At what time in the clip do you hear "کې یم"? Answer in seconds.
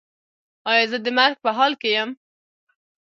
1.81-2.09